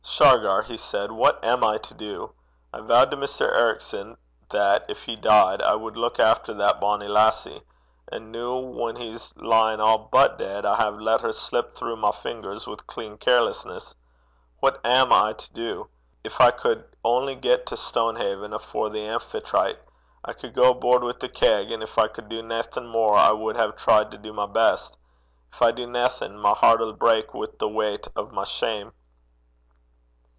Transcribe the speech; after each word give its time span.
'Shargar,' 0.13 0.61
he 0.63 0.77
said, 0.77 1.11
'what 1.11 1.43
am 1.43 1.63
I 1.63 1.77
to 1.79 1.93
do? 1.95 2.33
I 2.73 2.81
vowed 2.81 3.09
to 3.09 3.17
Mr. 3.17 3.47
Ericson 3.47 4.17
that, 4.51 4.87
gin 4.87 4.95
he 4.97 5.15
deid, 5.15 5.63
I 5.63 5.73
wad 5.75 5.95
luik 5.95 6.19
efter 6.19 6.53
that 6.53 6.79
bonny 6.79 7.07
lassie. 7.07 7.63
An' 8.11 8.29
noo 8.29 8.55
whan 8.59 8.97
he's 8.97 9.33
lyin' 9.37 9.79
a' 9.79 9.97
but 9.97 10.37
deid, 10.37 10.63
I 10.63 10.75
hae 10.75 10.91
latten 10.91 11.25
her 11.25 11.33
slip 11.33 11.73
throu' 11.75 11.95
my 11.95 12.11
fingers 12.11 12.67
wi' 12.67 12.75
clean 12.85 13.17
carelessness. 13.17 13.95
What 14.59 14.79
am 14.83 15.11
I 15.13 15.33
to 15.33 15.53
do? 15.53 15.89
Gin 16.23 16.33
I 16.39 16.51
cud 16.51 16.83
only 17.03 17.35
win 17.35 17.65
to 17.65 17.75
Stonehaven 17.77 18.53
afore 18.53 18.89
the 18.89 19.07
Amphitrite! 19.07 19.79
I 20.25 20.33
cud 20.33 20.53
gang 20.53 20.69
aboord 20.71 21.03
wi' 21.03 21.13
the 21.19 21.29
keg, 21.29 21.71
and 21.71 21.81
gin 21.87 21.93
I 21.99 22.07
cud 22.09 22.29
do 22.29 22.43
naething 22.43 22.91
mair, 22.91 23.13
I 23.13 23.31
wad 23.31 23.55
hae 23.57 23.71
tried 23.71 24.11
to 24.11 24.17
do 24.19 24.33
my 24.33 24.45
best. 24.45 24.97
Gin 25.57 25.67
I 25.69 25.71
do 25.71 25.87
naething, 25.87 26.37
my 26.37 26.53
hert 26.53 26.79
'll 26.81 26.93
brak 26.93 27.33
wi' 27.33 27.47
the 27.57 27.69
weicht 27.69 28.09
o' 28.15 28.25
my 28.27 28.43
shame.' 28.43 28.93